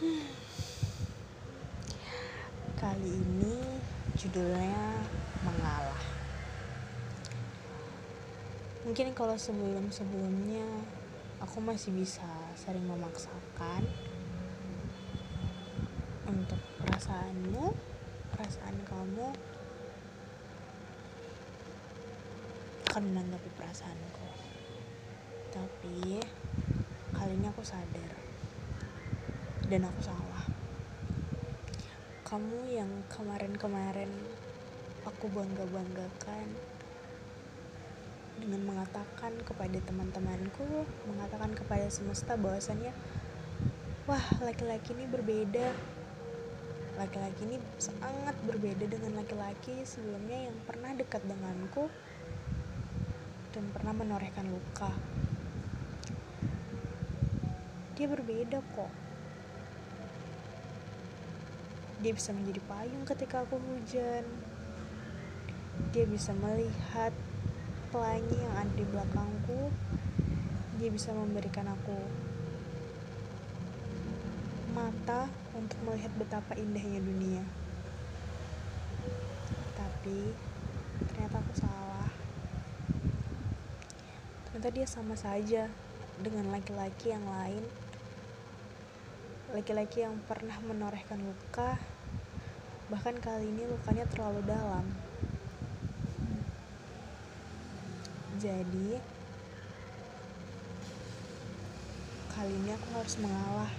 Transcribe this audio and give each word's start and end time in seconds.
Kali 0.00 0.16
ini 3.04 3.60
judulnya 4.16 5.04
mengalah. 5.44 6.00
Mungkin 8.88 9.12
kalau 9.12 9.36
sebelum-sebelumnya 9.36 10.64
aku 11.44 11.60
masih 11.60 11.92
bisa 11.92 12.24
sering 12.56 12.88
memaksakan 12.88 13.84
untuk 16.24 16.64
perasaanmu, 16.80 17.76
perasaan 18.32 18.80
kamu 18.88 19.36
akan 22.88 23.02
menanggapi 23.04 23.52
perasaanku. 23.52 24.32
Tapi 25.52 26.24
kali 27.12 27.32
ini 27.36 27.52
aku 27.52 27.60
sadar 27.60 28.29
dan 29.70 29.86
aku 29.86 30.02
salah. 30.02 30.44
Kamu 32.26 32.66
yang 32.66 32.90
kemarin-kemarin 33.06 34.10
aku 35.06 35.30
bangga-banggakan 35.30 36.46
dengan 38.42 38.66
mengatakan 38.66 39.38
kepada 39.46 39.78
teman-temanku, 39.86 40.82
mengatakan 41.06 41.54
kepada 41.54 41.86
semesta 41.86 42.34
bahwasannya 42.34 42.90
wah, 44.10 44.26
laki-laki 44.42 44.90
ini 44.98 45.06
berbeda. 45.06 45.70
Laki-laki 46.98 47.46
ini 47.46 47.62
sangat 47.78 48.34
berbeda 48.42 48.90
dengan 48.90 49.22
laki-laki 49.22 49.86
sebelumnya 49.86 50.50
yang 50.50 50.56
pernah 50.66 50.98
dekat 50.98 51.22
denganku 51.30 51.86
dan 53.54 53.70
pernah 53.70 53.94
menorehkan 53.94 54.50
luka. 54.50 54.90
Dia 57.94 58.10
berbeda 58.10 58.58
kok 58.74 58.99
dia 62.00 62.16
bisa 62.16 62.32
menjadi 62.32 62.60
payung 62.64 63.04
ketika 63.04 63.44
aku 63.44 63.60
hujan. 63.60 64.24
Dia 65.92 66.04
bisa 66.08 66.32
melihat 66.32 67.12
pelangi 67.92 68.36
yang 68.40 68.54
ada 68.56 68.72
di 68.72 68.84
belakangku. 68.88 69.68
Dia 70.80 70.88
bisa 70.88 71.12
memberikan 71.12 71.68
aku 71.68 72.00
mata 74.72 75.28
untuk 75.52 75.76
melihat 75.84 76.08
betapa 76.16 76.56
indahnya 76.56 77.04
dunia. 77.04 77.44
Tapi 79.76 80.32
ternyata 81.04 81.36
aku 81.36 81.52
salah. 81.52 82.08
Ternyata 84.48 84.68
dia 84.72 84.86
sama 84.88 85.20
saja 85.20 85.68
dengan 86.16 86.48
laki-laki 86.48 87.12
yang 87.12 87.24
lain 87.28 87.60
laki-laki 89.50 90.06
yang 90.06 90.14
pernah 90.30 90.54
menorehkan 90.62 91.18
luka, 91.18 91.74
bahkan 92.90 93.14
kali 93.22 93.46
ini 93.46 93.70
lukanya 93.70 94.02
terlalu 94.10 94.42
dalam. 94.50 94.82
Jadi, 98.42 98.98
kali 102.34 102.50
ini 102.50 102.70
aku 102.74 102.88
harus 102.98 103.14
mengalah. 103.22 103.70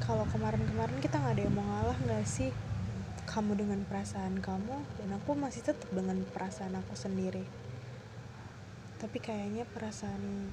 Kalau 0.00 0.24
kemarin-kemarin 0.32 1.00
kita 1.04 1.20
nggak 1.20 1.34
ada 1.36 1.44
yang 1.44 1.56
mau 1.56 1.68
ngalah 1.68 1.98
nggak 2.08 2.24
sih? 2.24 2.48
Kamu 3.28 3.52
dengan 3.56 3.84
perasaan 3.84 4.40
kamu 4.40 4.76
dan 5.00 5.08
aku 5.16 5.36
masih 5.36 5.64
tetap 5.68 5.88
dengan 5.92 6.22
perasaan 6.32 6.76
aku 6.80 6.96
sendiri. 6.96 7.44
Tapi 9.02 9.18
kayaknya 9.20 9.68
perasaan 9.68 10.48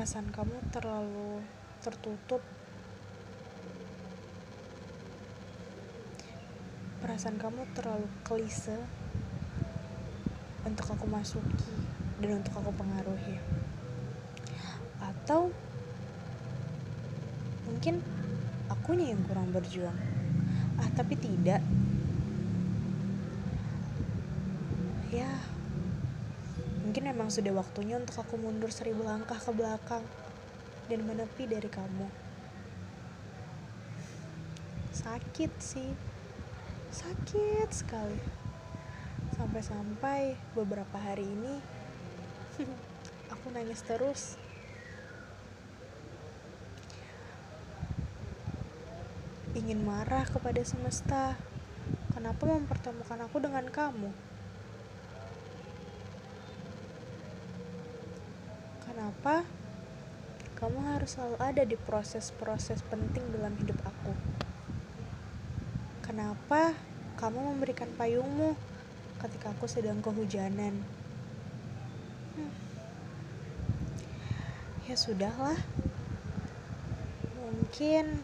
perasaan 0.00 0.32
kamu 0.32 0.56
terlalu 0.72 1.44
tertutup? 1.84 2.40
Perasaan 7.04 7.36
kamu 7.36 7.68
terlalu 7.76 8.08
klise 8.24 8.80
untuk 10.64 10.88
aku 10.88 11.04
masuki 11.04 11.76
dan 12.16 12.40
untuk 12.40 12.64
aku 12.64 12.72
pengaruhi. 12.80 13.44
Atau 15.04 15.52
mungkin 17.68 18.00
akunya 18.72 19.12
yang 19.12 19.20
kurang 19.28 19.52
berjuang. 19.52 20.00
Ah 20.80 20.88
tapi 20.96 21.12
tidak. 21.20 21.60
Ya 25.12 25.28
Mungkin 26.90 27.06
memang 27.06 27.30
sudah 27.30 27.54
waktunya 27.54 28.02
untuk 28.02 28.18
aku 28.18 28.34
mundur 28.34 28.66
seribu 28.66 29.06
langkah 29.06 29.38
ke 29.38 29.54
belakang 29.54 30.02
dan 30.90 31.06
menepi 31.06 31.46
dari 31.46 31.70
kamu. 31.70 32.10
Sakit 34.90 35.54
sih, 35.62 35.86
sakit 36.90 37.70
sekali. 37.70 38.18
Sampai-sampai 39.38 40.34
beberapa 40.58 40.98
hari 40.98 41.30
ini 41.30 41.62
aku 43.38 43.54
nangis 43.54 43.86
terus. 43.86 44.34
Ingin 49.54 49.86
marah 49.86 50.26
kepada 50.26 50.58
semesta. 50.66 51.38
Kenapa 52.10 52.50
mempertemukan 52.50 53.30
aku 53.30 53.38
dengan 53.38 53.70
kamu? 53.70 54.29
Kenapa 59.10 59.42
kamu 60.54 60.86
harus 60.86 61.18
selalu 61.18 61.36
ada 61.42 61.66
di 61.66 61.74
proses-proses 61.74 62.78
penting 62.86 63.26
dalam 63.34 63.58
hidup 63.58 63.74
aku? 63.82 64.14
Kenapa 66.06 66.78
kamu 67.18 67.42
memberikan 67.50 67.90
payungmu 67.98 68.54
ketika 69.18 69.50
aku 69.50 69.66
sedang 69.66 69.98
kehujanan? 69.98 70.78
Hmm. 72.38 72.54
Ya 74.86 74.94
sudahlah. 74.94 75.58
Mungkin 77.34 78.14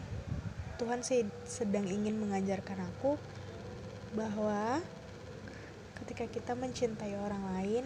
Tuhan 0.79 1.03
sedang 1.43 1.83
ingin 1.83 2.15
mengajarkan 2.15 2.87
aku 2.95 3.19
bahwa 4.15 4.79
ketika 5.99 6.31
kita 6.31 6.55
mencintai 6.55 7.19
orang 7.19 7.43
lain, 7.59 7.83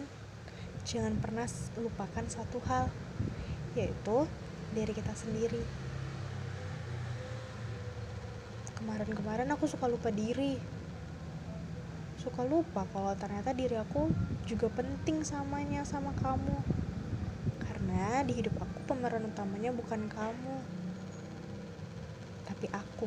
jangan 0.82 1.14
pernah 1.22 1.46
lupakan 1.78 2.24
satu 2.26 2.58
hal, 2.66 2.90
yaitu 3.78 4.26
diri 4.74 4.92
kita 4.92 5.14
sendiri. 5.14 5.62
Kemarin-kemarin 8.82 9.46
aku 9.54 9.70
suka 9.70 9.86
lupa 9.86 10.10
diri. 10.10 10.58
Suka 12.18 12.42
lupa 12.42 12.86
kalau 12.90 13.14
ternyata 13.14 13.54
diri 13.54 13.78
aku 13.78 14.10
juga 14.46 14.66
penting 14.74 15.22
samanya 15.22 15.86
sama 15.86 16.10
kamu. 16.18 16.58
Karena 17.62 18.26
di 18.26 18.42
hidup 18.42 18.58
aku 18.58 18.78
pemeran 18.90 19.26
utamanya 19.30 19.70
bukan 19.70 20.10
kamu, 20.10 20.56
tapi 22.46 22.66
aku. 22.74 23.06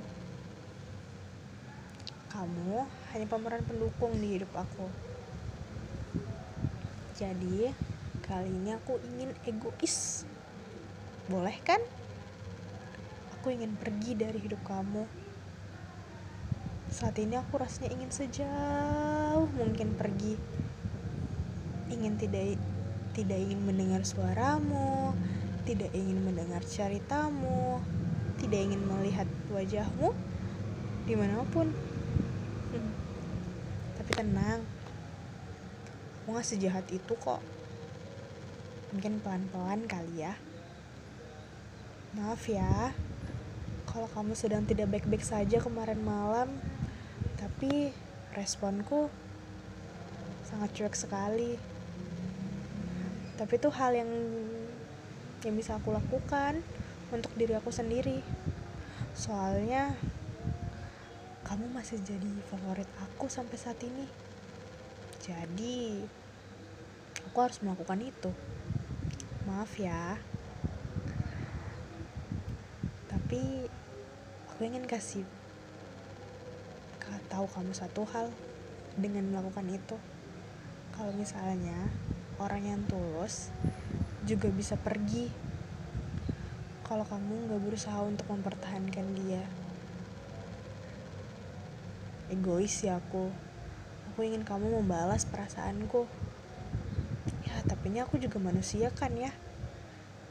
Kamu 2.31 2.87
hanya 3.15 3.27
pemeran 3.27 3.63
pendukung 3.63 4.15
di 4.19 4.39
hidup 4.39 4.51
aku. 4.55 5.04
Jadi, 7.15 7.71
kali 8.27 8.51
ini 8.51 8.75
aku 8.75 8.99
ingin 8.99 9.31
egois. 9.47 10.27
Boleh 11.31 11.55
kan? 11.63 11.79
Aku 13.39 13.55
ingin 13.55 13.71
pergi 13.79 14.19
dari 14.19 14.35
hidup 14.35 14.59
kamu. 14.67 15.07
Saat 16.91 17.15
ini 17.23 17.39
aku 17.39 17.55
rasanya 17.55 17.95
ingin 17.95 18.11
sejauh 18.11 19.47
mungkin 19.55 19.95
pergi. 19.95 20.35
Ingin 21.87 22.19
tidak 22.19 22.59
tidak 23.15 23.39
ingin 23.39 23.63
mendengar 23.63 24.03
suaramu, 24.03 25.15
tidak 25.63 25.95
ingin 25.95 26.19
mendengar 26.19 26.67
ceritamu, 26.67 27.79
tidak 28.43 28.59
ingin 28.59 28.83
melihat 28.83 29.27
wajahmu 29.55 30.11
di 31.07 31.15
mana 31.15 31.47
pun. 31.47 31.71
Hmm. 32.75 32.91
Tapi 34.03 34.11
tenang, 34.19 34.67
aku 36.25 36.41
gak 36.41 36.57
sejahat 36.57 36.89
itu 36.89 37.13
kok. 37.21 37.37
Mungkin 38.89 39.21
pelan-pelan 39.21 39.85
kali 39.85 40.25
ya. 40.25 40.33
Maaf 42.17 42.49
ya. 42.49 42.89
Kalau 43.85 44.09
kamu 44.09 44.33
sedang 44.33 44.65
tidak 44.65 44.89
baik-baik 44.89 45.21
saja 45.21 45.61
kemarin 45.61 46.01
malam 46.01 46.49
tapi 47.37 47.93
responku 48.33 49.05
sangat 50.49 50.73
cuek 50.73 50.97
sekali. 50.97 51.61
Tapi 53.37 53.53
itu 53.61 53.69
hal 53.69 53.93
yang 53.93 54.09
yang 55.45 55.53
bisa 55.53 55.77
aku 55.77 55.93
lakukan 55.93 56.57
untuk 57.13 57.37
diri 57.37 57.53
aku 57.53 57.69
sendiri. 57.69 58.25
Soalnya 59.13 59.93
kamu 61.45 61.69
masih 61.69 62.01
jadi 62.01 62.33
favorit 62.49 62.89
aku 62.97 63.29
sampai 63.29 63.61
saat 63.61 63.77
ini 63.85 64.25
jadi 65.25 66.05
aku 67.25 67.37
harus 67.41 67.57
melakukan 67.65 67.97
itu 68.05 68.29
Maaf 69.45 69.77
ya. 69.77 70.17
Tapi 73.05 73.69
aku 74.49 74.59
ingin 74.65 74.89
kasih 74.89 75.21
tahu 77.29 77.45
kamu 77.51 77.73
satu 77.77 78.09
hal 78.09 78.33
dengan 78.97 79.29
melakukan 79.29 79.69
itu. 79.69 79.97
Kalau 80.97 81.13
misalnya 81.13 81.77
orang 82.41 82.63
yang 82.65 82.81
tulus 82.89 83.53
juga 84.25 84.49
bisa 84.49 84.73
pergi 84.81 85.29
kalau 86.81 87.05
kamu 87.05 87.45
nggak 87.45 87.61
berusaha 87.69 88.01
untuk 88.01 88.25
mempertahankan 88.29 89.05
dia 89.13 89.45
egois 92.33 92.73
ya 92.81 92.97
aku 92.97 93.29
aku 94.15 94.23
ingin 94.23 94.47
kamu 94.47 94.79
membalas 94.79 95.27
perasaanku. 95.27 96.07
Ya 97.43 97.59
tapi 97.67 97.91
aku 97.99 98.15
juga 98.15 98.39
manusia 98.39 98.87
kan 98.95 99.11
ya 99.11 99.27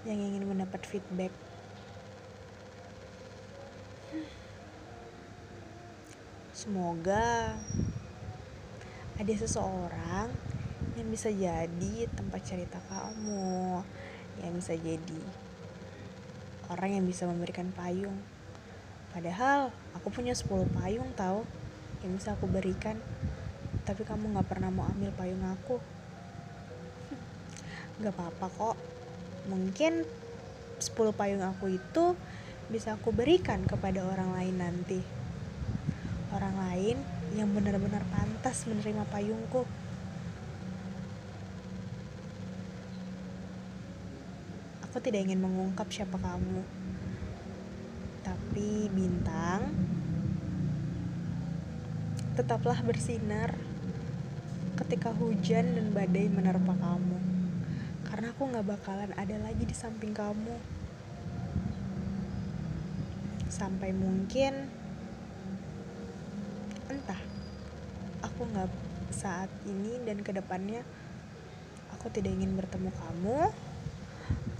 yang 0.08 0.16
ingin 0.16 0.48
mendapat 0.48 0.88
feedback. 0.88 1.28
Semoga 6.56 7.60
ada 9.20 9.32
seseorang 9.36 10.32
yang 10.96 11.08
bisa 11.12 11.28
jadi 11.28 12.08
tempat 12.08 12.40
cerita 12.40 12.80
kamu 12.88 13.84
yang 14.40 14.56
bisa 14.56 14.80
jadi 14.80 15.20
orang 16.72 16.96
yang 16.96 17.04
bisa 17.04 17.28
memberikan 17.28 17.68
payung. 17.76 18.16
Padahal 19.12 19.76
aku 19.92 20.08
punya 20.08 20.32
10 20.32 20.72
payung 20.72 21.12
tau 21.12 21.44
yang 22.00 22.16
bisa 22.16 22.32
aku 22.32 22.48
berikan 22.48 22.96
tapi 23.84 24.00
kamu 24.02 24.32
gak 24.40 24.48
pernah 24.48 24.72
mau 24.72 24.88
ambil 24.88 25.12
payung 25.12 25.44
aku. 25.44 25.76
Gak 28.00 28.16
apa-apa 28.16 28.46
kok. 28.48 28.76
Mungkin 29.52 30.08
10 30.80 31.12
payung 31.12 31.44
aku 31.44 31.76
itu 31.76 32.16
bisa 32.72 32.96
aku 32.96 33.12
berikan 33.12 33.60
kepada 33.68 34.00
orang 34.08 34.32
lain 34.32 34.56
nanti. 34.56 35.00
Orang 36.32 36.56
lain 36.56 36.96
yang 37.36 37.52
benar-benar 37.52 38.00
pantas 38.08 38.64
menerima 38.64 39.04
payungku. 39.12 39.68
Aku 44.88 44.96
tidak 45.04 45.28
ingin 45.28 45.44
mengungkap 45.44 45.92
siapa 45.92 46.16
kamu. 46.16 46.64
Tapi 48.24 48.88
bintang, 48.88 49.76
tetaplah 52.34 52.80
bersinar 52.80 53.73
ketika 54.74 55.14
hujan 55.14 55.78
dan 55.78 55.86
badai 55.94 56.26
menerpa 56.30 56.74
kamu. 56.74 57.18
Karena 58.06 58.30
aku 58.30 58.42
gak 58.50 58.66
bakalan 58.66 59.10
ada 59.14 59.36
lagi 59.42 59.64
di 59.66 59.74
samping 59.74 60.14
kamu. 60.14 60.56
Sampai 63.50 63.94
mungkin, 63.94 64.66
entah, 66.90 67.22
aku 68.22 68.46
gak 68.50 68.70
saat 69.14 69.50
ini 69.66 70.02
dan 70.02 70.22
ke 70.26 70.34
depannya, 70.34 70.82
aku 71.94 72.10
tidak 72.10 72.34
ingin 72.34 72.58
bertemu 72.58 72.90
kamu 72.90 73.38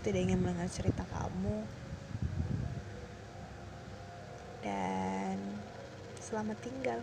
tidak 0.04 0.20
ingin 0.20 0.44
mendengar 0.44 0.68
cerita 0.68 1.00
kamu 1.08 1.64
dan 4.60 5.40
selamat 6.20 6.60
tinggal 6.60 7.00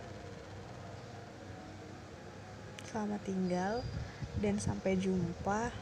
selamat 2.92 3.24
tinggal 3.24 3.80
dan 4.44 4.60
sampai 4.60 5.00
jumpa 5.00 5.72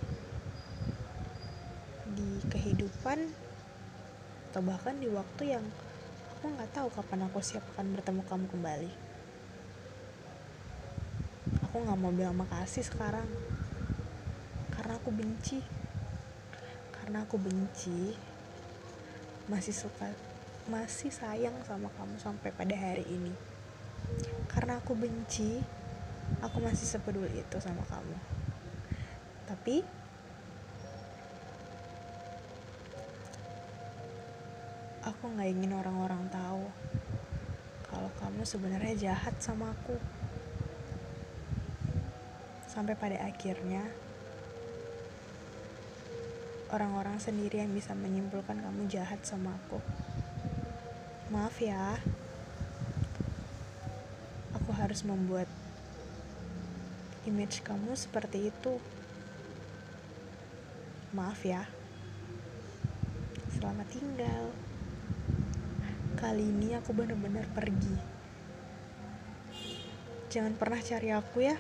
di 2.15 2.39
kehidupan 2.47 3.27
atau 4.47 4.63
bahkan 4.63 4.95
di 4.95 5.11
waktu 5.11 5.59
yang 5.59 5.67
aku 6.31 6.55
nggak 6.55 6.71
tahu 6.71 6.87
kapan 6.95 7.27
aku 7.27 7.43
siap 7.43 7.67
akan 7.75 7.99
bertemu 7.99 8.23
kamu 8.31 8.47
kembali. 8.55 8.93
Aku 11.67 11.83
nggak 11.83 11.99
mau 11.99 12.15
bilang 12.15 12.39
makasih 12.39 12.87
sekarang. 12.87 13.27
Karena 14.71 14.95
aku 14.95 15.11
benci. 15.11 15.59
Karena 16.95 17.27
aku 17.27 17.43
benci 17.43 18.15
masih 19.51 19.75
suka 19.75 20.15
masih 20.71 21.11
sayang 21.11 21.59
sama 21.67 21.91
kamu 21.99 22.23
sampai 22.23 22.55
pada 22.55 22.79
hari 22.79 23.03
ini. 23.11 23.35
Karena 24.47 24.79
aku 24.79 24.95
benci 24.95 25.80
aku 26.39 26.63
masih 26.63 26.87
sepeduli 26.87 27.43
itu 27.43 27.57
sama 27.59 27.83
kamu. 27.91 28.15
Tapi 29.51 29.83
aku 35.03 35.25
nggak 35.35 35.51
ingin 35.51 35.75
orang-orang 35.75 36.23
tahu 36.31 36.71
kalau 37.91 38.11
kamu 38.23 38.47
sebenarnya 38.47 38.95
jahat 39.11 39.35
sama 39.43 39.75
aku. 39.75 39.99
Sampai 42.71 42.95
pada 42.95 43.19
akhirnya 43.27 43.83
orang-orang 46.71 47.19
sendiri 47.19 47.59
yang 47.59 47.75
bisa 47.75 47.91
menyimpulkan 47.99 48.63
kamu 48.63 48.87
jahat 48.87 49.19
sama 49.27 49.59
aku. 49.59 49.83
Maaf 51.35 51.59
ya, 51.59 51.99
aku 54.55 54.71
harus 54.75 55.03
membuat 55.03 55.51
image 57.29 57.61
kamu 57.61 57.93
seperti 57.93 58.49
itu. 58.49 58.81
Maaf 61.13 61.43
ya, 61.43 61.67
selamat 63.53 63.87
tinggal. 63.93 64.45
Kali 66.17 66.49
ini 66.49 66.77
aku 66.79 66.97
benar-benar 66.97 67.45
pergi. 67.53 67.97
Jangan 70.31 70.55
pernah 70.55 70.79
cari 70.79 71.11
aku 71.11 71.43
ya, 71.43 71.59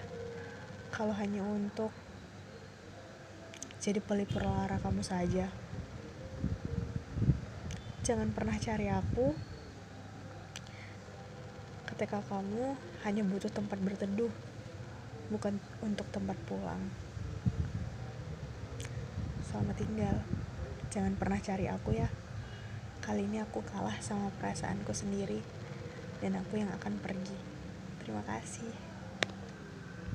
kalau 0.94 1.10
hanya 1.18 1.42
untuk 1.42 1.90
jadi 3.82 3.98
pelipur 3.98 4.46
lara 4.46 4.78
kamu 4.78 5.02
saja. 5.02 5.50
Jangan 8.06 8.32
pernah 8.32 8.56
cari 8.56 8.86
aku 8.88 9.34
ketika 11.90 12.24
kamu 12.32 12.78
hanya 13.04 13.22
butuh 13.26 13.52
tempat 13.52 13.76
berteduh, 13.76 14.32
bukan 15.30 15.62
untuk 15.80 16.10
tempat 16.10 16.34
pulang. 16.44 16.90
Selamat 19.46 19.78
tinggal. 19.78 20.16
Jangan 20.90 21.14
pernah 21.14 21.38
cari 21.38 21.70
aku 21.70 21.94
ya. 21.94 22.10
Kali 23.00 23.25
ini 23.30 23.38
aku 23.38 23.62
kalah 23.62 23.96
sama 24.02 24.28
perasaanku 24.42 24.90
sendiri 24.90 25.38
dan 26.18 26.37
aku 26.37 26.58
yang 26.58 26.68
akan 26.75 26.99
pergi. 26.99 27.38
Terima 28.02 28.26
kasih. 28.26 28.89